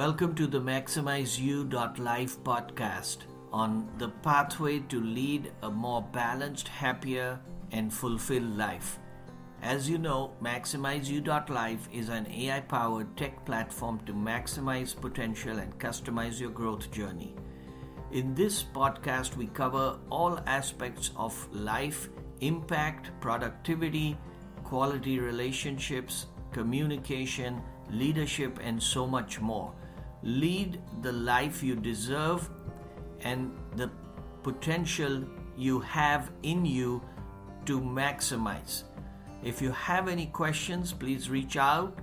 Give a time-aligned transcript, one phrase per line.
[0.00, 3.18] Welcome to the MaximizeU.life podcast
[3.52, 7.38] on the pathway to lead a more balanced, happier,
[7.72, 8.98] and fulfilled life.
[9.60, 16.40] As you know, MaximizeU.life is an AI powered tech platform to maximize potential and customize
[16.40, 17.34] your growth journey.
[18.10, 22.08] In this podcast, we cover all aspects of life
[22.40, 24.16] impact, productivity,
[24.64, 27.60] quality relationships, communication,
[27.90, 29.74] leadership, and so much more.
[30.22, 32.48] Lead the life you deserve
[33.22, 33.90] and the
[34.42, 35.24] potential
[35.56, 37.02] you have in you
[37.66, 38.84] to maximize.
[39.42, 41.98] If you have any questions, please reach out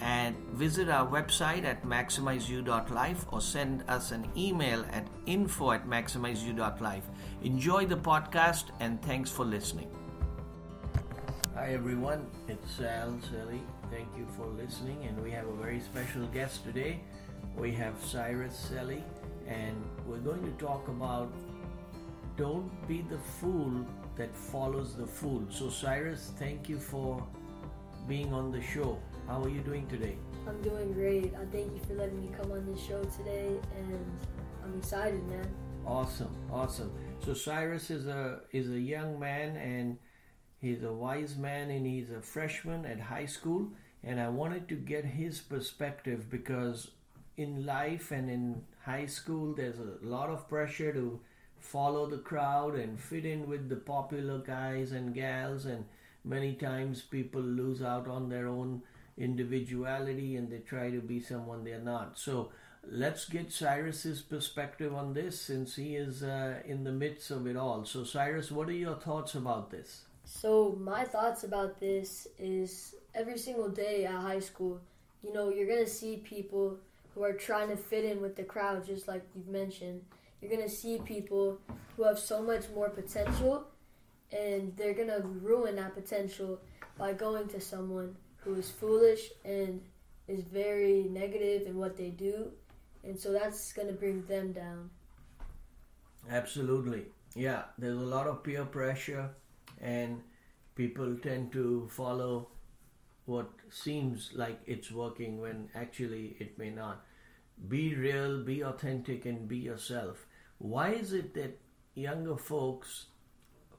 [0.00, 7.04] and visit our website at maximizeu.life or send us an email at info at maximizeu.life.
[7.42, 9.90] Enjoy the podcast and thanks for listening.
[11.54, 13.60] Hi everyone, it's Sal Selly.
[13.90, 17.00] Thank you for listening, and we have a very special guest today.
[17.56, 19.02] We have Cyrus Selly,
[19.48, 21.32] and we're going to talk about
[22.36, 25.42] don't be the fool that follows the fool.
[25.48, 27.26] So, Cyrus, thank you for
[28.06, 28.98] being on the show.
[29.26, 30.18] How are you doing today?
[30.46, 31.32] I'm doing great.
[31.34, 34.04] I thank you for letting me come on this show today, and
[34.62, 35.48] I'm excited, man.
[35.86, 36.92] Awesome, awesome.
[37.24, 39.96] So Cyrus is a is a young man, and
[40.60, 43.70] he's a wise man, and he's a freshman at high school.
[44.04, 46.90] And I wanted to get his perspective because
[47.36, 51.20] in life and in high school, there's a lot of pressure to
[51.58, 55.84] follow the crowd and fit in with the popular guys and gals, and
[56.24, 58.82] many times people lose out on their own
[59.18, 62.18] individuality and they try to be someone they're not.
[62.18, 62.50] So
[62.88, 67.56] let's get Cyrus's perspective on this since he is uh, in the midst of it
[67.56, 67.84] all.
[67.84, 70.02] So, Cyrus, what are your thoughts about this?
[70.24, 74.80] So, my thoughts about this is every single day at high school,
[75.22, 76.78] you know, you're going to see people
[77.16, 80.02] who are trying to fit in with the crowd, just like you've mentioned.
[80.40, 81.58] You're going to see people
[81.96, 83.66] who have so much more potential
[84.30, 86.60] and they're going to ruin that potential
[86.98, 89.80] by going to someone who is foolish and
[90.28, 92.50] is very negative in what they do.
[93.02, 94.90] And so that's going to bring them down.
[96.30, 97.06] Absolutely.
[97.34, 99.30] Yeah, there's a lot of peer pressure,
[99.80, 100.20] and
[100.74, 102.48] people tend to follow
[103.26, 107.04] what seems like it's working when actually it may not.
[107.68, 110.26] Be real, be authentic, and be yourself.
[110.58, 111.58] Why is it that
[111.94, 113.06] younger folks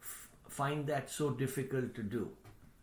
[0.00, 2.30] f- find that so difficult to do?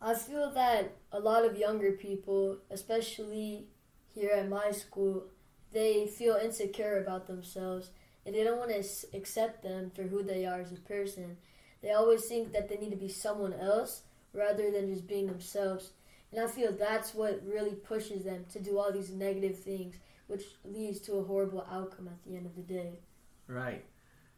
[0.00, 3.66] I feel that a lot of younger people, especially
[4.14, 5.24] here at my school,
[5.72, 7.90] they feel insecure about themselves
[8.26, 11.36] and they don't want to accept them for who they are as a person.
[11.82, 14.02] They always think that they need to be someone else
[14.32, 15.90] rather than just being themselves.
[16.32, 20.44] And I feel that's what really pushes them to do all these negative things, which
[20.64, 23.00] leads to a horrible outcome at the end of the day.
[23.46, 23.84] Right.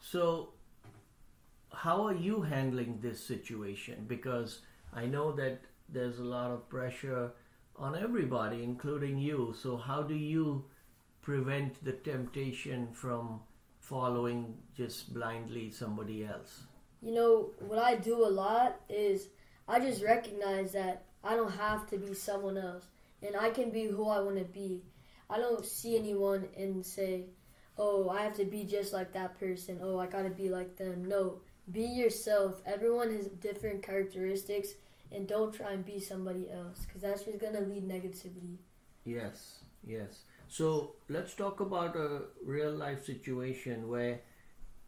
[0.00, 0.50] So,
[1.72, 4.04] how are you handling this situation?
[4.08, 4.60] Because
[4.92, 7.32] I know that there's a lot of pressure
[7.76, 9.54] on everybody, including you.
[9.56, 10.64] So, how do you
[11.22, 13.40] prevent the temptation from
[13.78, 16.62] following just blindly somebody else?
[17.00, 19.28] You know, what I do a lot is
[19.68, 22.84] I just recognize that I don't have to be someone else,
[23.20, 24.82] and I can be who I want to be.
[25.28, 27.24] I don't see anyone and say,
[27.76, 29.80] oh, I have to be just like that person.
[29.82, 31.04] Oh, I got to be like them.
[31.08, 31.40] No,
[31.72, 32.62] be yourself.
[32.64, 34.68] Everyone has different characteristics,
[35.10, 38.58] and don't try and be somebody else because that's just to lead negativity.
[39.04, 40.22] Yes, yes.
[40.48, 44.20] So let's talk about a real life situation where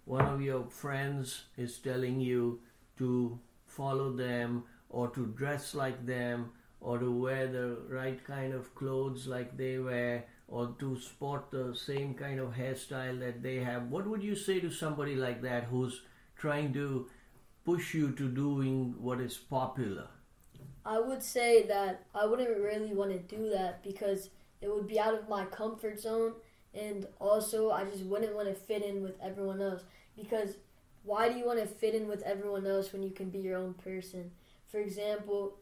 [0.05, 2.61] one of your friends is telling you
[2.99, 6.51] to follow them or to dress like them
[6.81, 11.75] or to wear the right kind of clothes like they wear or to sport the
[11.75, 13.91] same kind of hairstyle that they have.
[13.91, 16.03] What would you say to somebody like that who's
[16.37, 17.07] trying to
[17.65, 20.09] push you to doing what is popular?
[20.85, 24.31] I would say that i wouldn't really want to do that because
[24.63, 26.33] it would be out of my comfort zone
[26.73, 29.83] and also i just wouldn't want to fit in with everyone else.
[30.17, 30.57] Because
[31.05, 33.59] why do you want to fit in with everyone else when you can be your
[33.59, 34.31] own person
[34.71, 35.59] for example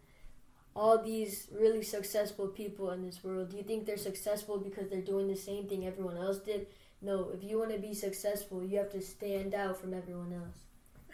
[0.76, 5.00] all these really successful people in this world, do you think they're successful because they're
[5.00, 6.66] doing the same thing everyone else did?
[7.00, 10.58] No, if you want to be successful, you have to stand out from everyone else.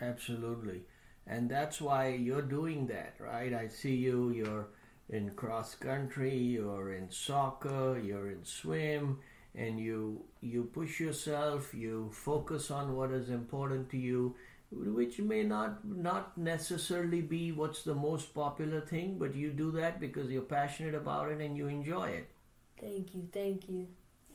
[0.00, 0.82] Absolutely.
[1.28, 3.54] And that's why you're doing that, right?
[3.54, 4.66] I see you, you're
[5.08, 9.20] in cross country, you're in soccer, you're in swim,
[9.54, 14.34] and you you push yourself, you focus on what is important to you
[14.72, 20.00] which may not not necessarily be what's the most popular thing, but you do that
[20.00, 22.28] because you're passionate about it and you enjoy it.
[22.80, 23.86] Thank you, thank you.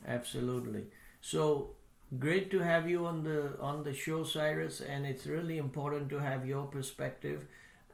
[0.06, 0.84] Absolutely.
[1.20, 1.70] So
[2.18, 6.18] great to have you on the on the show, Cyrus, and it's really important to
[6.18, 7.46] have your perspective.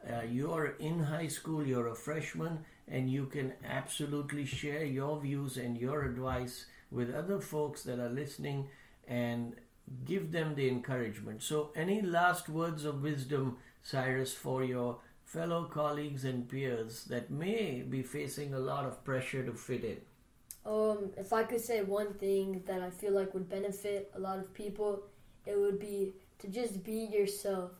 [0.08, 5.56] Uh, you're in high school, you're a freshman, and you can absolutely share your views
[5.56, 8.69] and your advice with other folks that are listening
[9.08, 9.55] and
[10.05, 11.43] give them the encouragement.
[11.43, 17.83] So, any last words of wisdom, Cyrus, for your fellow colleagues and peers that may
[17.83, 20.01] be facing a lot of pressure to fit in?
[20.65, 24.39] Um, if I could say one thing that I feel like would benefit a lot
[24.39, 25.03] of people,
[25.45, 27.73] it would be to just be yourself.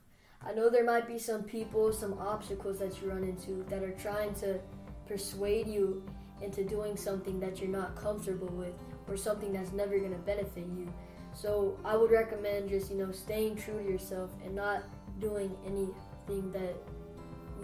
[0.47, 3.93] I know there might be some people, some obstacles that you run into that are
[3.93, 4.61] trying to
[5.07, 6.05] persuade you
[6.43, 8.75] into doing something that you're not comfortable with
[9.09, 10.93] or something that's never going to benefit you.
[11.35, 14.85] So I would recommend just, you know, staying true to yourself and not
[15.21, 16.77] doing anything that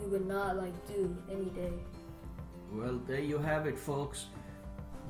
[0.00, 1.72] you would not like do any day.
[2.72, 4.26] Well, there you have it, folks.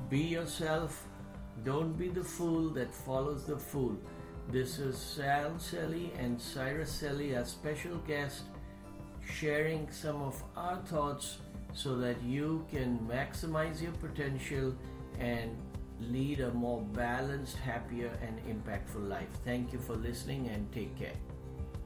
[0.09, 1.07] Be yourself.
[1.63, 3.97] Don't be the fool that follows the fool.
[4.49, 8.43] This is Sal Selly and Cyrus Selly, our special guest,
[9.23, 11.37] sharing some of our thoughts
[11.73, 14.75] so that you can maximize your potential
[15.19, 15.55] and
[16.09, 19.29] lead a more balanced, happier, and impactful life.
[19.45, 21.13] Thank you for listening and take care.